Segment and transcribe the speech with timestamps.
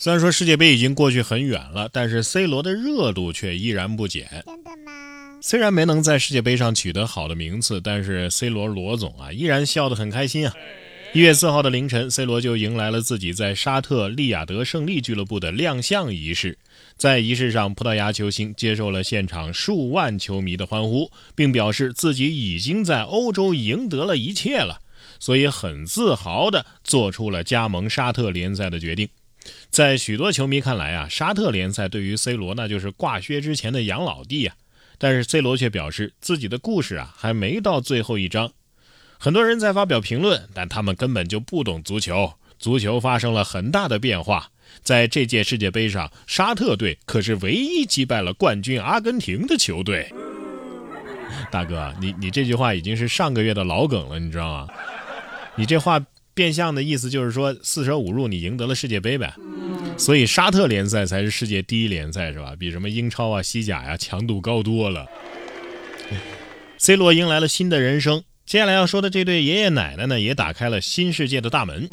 [0.00, 4.28] 虽然说世界杯已经过去很远了，但是 C 罗的热度却依然不减。
[4.46, 4.92] 真的吗？
[5.42, 10.54] 虽然没能在世界杯上取得好的名次，但是 C 罗罗总啊依然笑得很开心啊。
[11.14, 16.56] 一月四号的凌晨，C 罗就迎来了自己在沙特利雅得胜利俱乐部的亮相仪式。
[16.96, 24.80] 在仪式上，葡萄牙球星接受了现场数万球迷的欢呼，并表示自己已经在欧洲赢得了一切了，
[25.18, 29.08] 所以很自豪地做出了加盟沙特联赛的决定。
[29.70, 34.54] 在许多球迷看来啊，沙特联赛对于 C 罗那就是挂靴之前的养老地啊。
[34.98, 38.50] 但是 C 罗却表示自己的故事啊还没到最后一章。
[39.18, 42.34] 很多人在发表评论，但他们根本就不懂足球。
[42.58, 44.50] 足球发生了很大的变化，
[44.82, 50.12] 在这届世界杯上，沙特队可是唯一击败了冠军阿根廷的球队。
[51.52, 54.68] 大哥，你你这句话已经是上个月的老梗了，你知道吗？
[55.54, 56.04] 你这话
[56.38, 59.34] 变相的意思就是说，四舍五入你赢得了世界杯呗。
[59.96, 62.54] 所以沙特联赛才是世界第一联赛是吧？
[62.56, 65.04] 比什么英超啊、西甲呀强度高多了。
[66.76, 68.22] C 罗迎来了新的人生。
[68.46, 71.90] 接下来要说的这对爷爷奶奶呢，也打开了新世界的大门。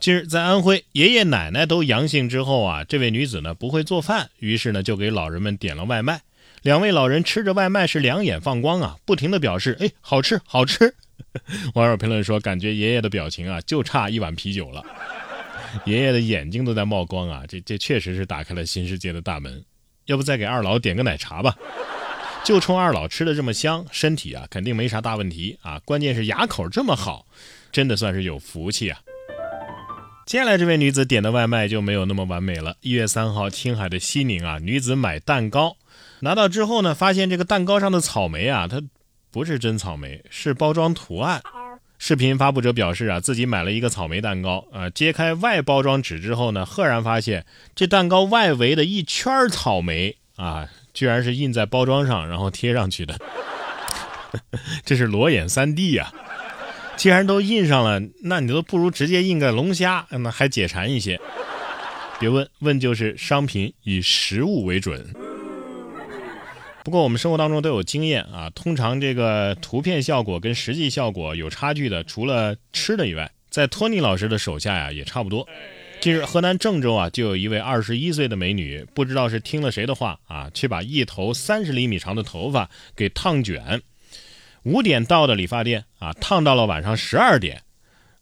[0.00, 6.22] 近日在安徽，爷爷奶奶都阳性之后啊，这位女子呢不会做饭，于是呢就给老人们点了外卖。
[6.62, 10.94] 两位老人吃着外卖是两眼放光啊，不停的表示：“哎，好吃，好吃。
[11.74, 14.82] ”网友评论说：“感觉爷爷的表情啊，就差一碗啤酒了。
[15.84, 19.64] ”爷爷的眼睛都在冒光啊，这这确实是打开了新世界的大门。
[20.06, 21.56] 要不再给二老点个奶茶吧？
[22.44, 25.80] 就冲二老吃的这么香，身体啊肯定没啥大问题啊。
[25.84, 27.26] 关键是牙口这么好，
[27.72, 29.00] 真的算是有福气啊。
[30.26, 32.76] 接下来这位女子点的外卖就没有那么完美了。
[32.80, 35.76] 一月三号，青海的西宁啊，女子买蛋糕，
[36.20, 38.82] 拿到之后呢，发现这个蛋糕上的草莓啊，它
[39.30, 41.42] 不是真草莓，是包装图案。
[41.98, 50.68] 视频发布者表示啊，自己买了一个草莓蛋糕啊，揭开外包装纸之后呢，赫然发现这蛋糕外围的一圈草莓啊。
[50.94, 53.18] 居然是印在包装上，然后贴上去的，
[54.84, 56.12] 这是裸眼 3D 呀！
[56.96, 61.18] 既然都印上了，那你都不如直接印个龙虾，那还解馋一些。
[62.20, 65.02] 别问问就是商品以实物为准。
[66.84, 75.46] 不过我们生活当中都有经验啊，通常这个图片效果跟实际效果有差距的，除了吃的以外，在托尼老师的手下呀也差不多。
[76.00, 83.80] 近日，河南郑州啊，就有一位二十一岁的美女，不知道是听了谁的话啊，去把一头三十厘米长的头发给烫卷。
[84.64, 87.62] 五点到的理发店啊，烫到了晚上十二点。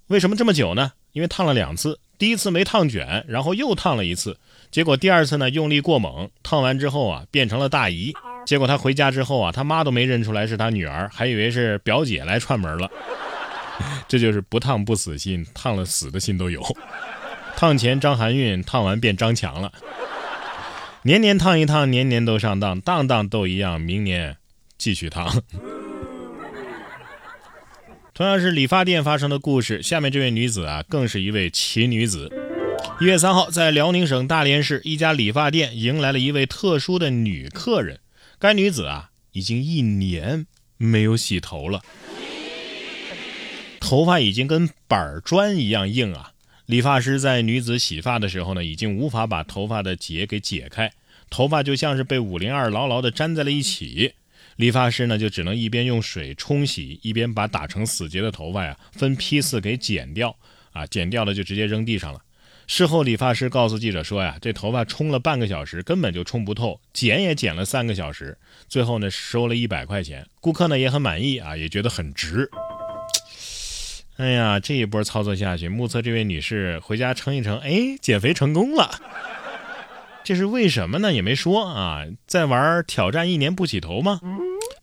[0.08, 0.92] 为什么这么久呢？
[1.12, 4.38] 因为烫了两次，第一次没烫卷，然后又烫了一次，
[4.70, 8.12] 结果第二次呢用力过猛，烫完之后啊变成了大姨。
[8.46, 12.90] 结果他回家之后啊，他妈都没认出来是他女儿，还以为是表姐来串门了。
[14.08, 16.62] 这就是不烫不死心，烫了死的心都有。
[17.56, 19.72] 烫前张含韵，烫完变张强了。
[21.02, 23.80] 年年烫一烫，年年都上当，当当都一样。
[23.80, 24.36] 明年
[24.76, 25.42] 继续烫。
[28.12, 32.30] 同样是理发店发生的故事，下面这位女子啊，更是一位奇女子。
[33.00, 38.00] 一月三号，在辽宁省大连市一家理发店迎来了一位特殊的女客人。
[38.40, 40.46] 该女子啊，已经一年
[40.78, 41.82] 没有洗头了，
[43.78, 46.32] 头发已经跟板砖一样硬啊。
[46.64, 50.90] 理发师在女子洗发的时候呢，已经无法把头发的结给解开，
[51.28, 54.14] 头发就像是被五零二牢牢的粘在了一起。
[54.56, 60.34] 理发师呢，就只能一边用水冲洗，一边把打成死结的头发呀分批次给剪掉。
[60.72, 62.20] 啊，剪掉了就直接扔地上了。
[62.72, 68.38] 事后，理发师告诉记者说呀，这头发冲了半个小时，根本就冲不透，剪也剪了三个小时，
[68.68, 70.24] 最后呢收了一百块钱。
[70.40, 72.48] 顾客呢也很满意啊，也觉得很值。
[74.18, 78.88] 哎呀，这一波操作下去，目测这位女士回家称一称，哎，减肥成功了。
[80.22, 81.12] 这是为什么呢？
[81.12, 82.04] 也没说啊。
[82.28, 84.20] 在玩挑战一年不洗头吗？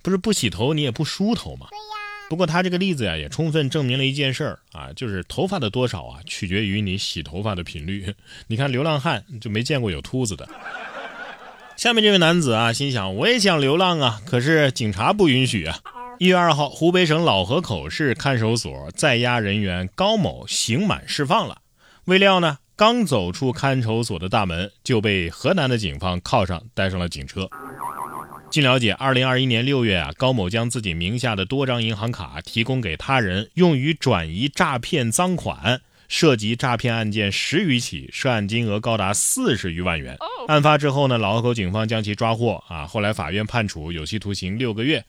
[0.01, 1.67] 不是不洗头你也不梳头吗？
[1.69, 1.96] 对呀。
[2.29, 8.13] 不过他这个例子呀，也充分证明了一件事儿啊，就是头发的多少啊，取决于你洗头发的频率。
[8.47, 10.47] 你看流浪汉就没见过有秃子的。
[11.77, 15.79] 下面这位男子啊，心想我也想流浪啊，可是警察不允许啊。
[16.19, 21.59] 一月二号，湖北省老河口市看守所在押人员高某刑满释放了。
[22.05, 27.47] 未料呢，刚走出看守所的大门，就被河南的警方铐上，带上了警车。
[28.49, 40.17] 据了解，二零二一年六月啊，高某将自己名下的多张银行卡提供给他人，用于转移诈骗赃款，涉及诈骗案件十余起，涉案金额高达四十余万元。
[40.47, 45.03] 案发之后呢，老河口警方将其抓获啊，后来法院判处有期徒刑六个月。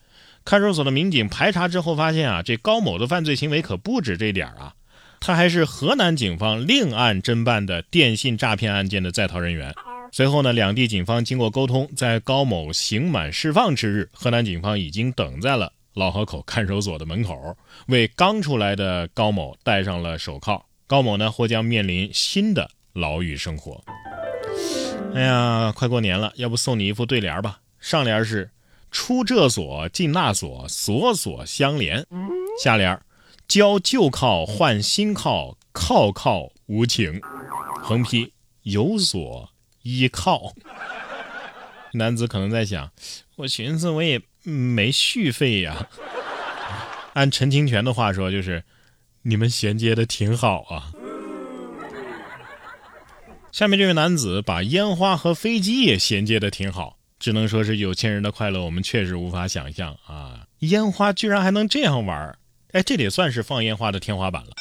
[0.45, 4.73] 看守所的民警排查之后发现啊，这高某的犯罪行为可不止这点啊！
[5.19, 9.73] 他还是河南警方另案侦办的电信诈骗案件的在逃人员。
[10.11, 17.55] 随后呢，两地警方经过沟通，在高某刑满释放之日，河南警方已经等在了老河口看守所的门口，
[17.87, 20.65] 为刚出来的高某戴上了手铐。
[20.87, 23.81] 高某呢，或将面临新的牢狱生活。
[25.13, 27.59] 哎呀，快过年了，要不送你一副对联吧？
[27.79, 28.49] 上联是
[28.91, 32.03] “出这所进那所，所所相连”，
[32.61, 32.99] 下联
[33.47, 37.21] “交旧铐换新铐，铐铐无情”，
[37.81, 38.33] 横批
[38.63, 39.49] “有所”。
[39.83, 40.53] 依靠，
[41.93, 42.91] 男子可能在想，
[43.37, 45.87] 我寻思我也没续费呀。
[47.13, 48.63] 按陈清泉的话说，就是
[49.23, 50.91] 你们衔接的挺好啊。
[53.51, 60.45] 下面这位男子把烟花和飞机也衔接的挺好，只能说是有钱人的快乐，我们确实无法想象啊。
[60.59, 62.37] 烟花居然还能这样玩，
[62.73, 64.51] 哎，这得算是放烟花的天花板了。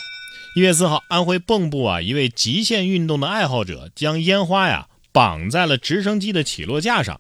[0.57, 4.89] 一月四号，安徽蚌埠啊，一位极限运动的爱好者将烟花呀。
[5.13, 7.19] 绑在了直升机的起落架上，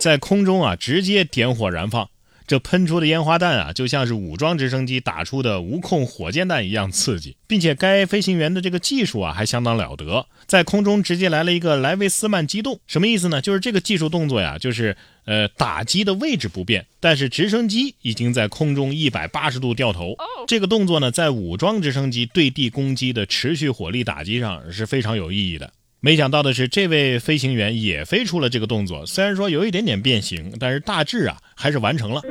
[0.00, 2.08] 在空中啊直接点火燃放，
[2.46, 13.40] 这喷出的烟花弹啊就像是武装直升机打出的无控火箭弹一样刺激，并且该飞行员的这个技术啊还相当了得，在空中直接来了一个莱维斯曼机动，什么意思呢？
[13.40, 20.16] 就是这个技术动作呀，就是呃打击的位置不变，但是直升机已经在空中一百八十度掉头，
[20.46, 25.72] 这个动作呢在武装直升机对地攻击的持续火力打击上是非常有意义的。
[26.06, 32.22] 没想到的是，这位飞行员也飞出了这个动作，虽然说有一点点变形，但是大致啊还是完成了。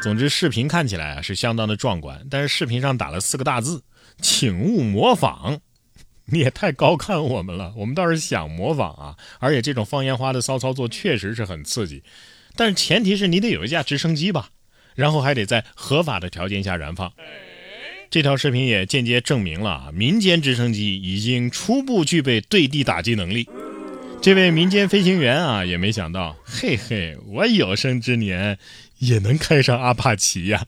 [0.00, 3.82] 总之，视频看起来啊是相当的壮观，但是视频上打了四个大字
[4.22, 5.60] ：“请勿模仿。”
[6.24, 12.02] 你也太高看我们了，我们倒是想模仿啊，而且这种放烟花的骚操作确实是很刺激，
[12.56, 14.48] 但是前提是你得有一架直升机吧，
[14.94, 17.12] 然后还得在合法的条件下燃放。
[18.12, 23.48] 这条视频也间接证明了民间直升机已经初步具备对地打击能力。
[24.20, 28.58] 这位民间飞行员啊，也没想到，嘿嘿，我有生之年
[28.98, 30.62] 也能开上阿帕奇呀。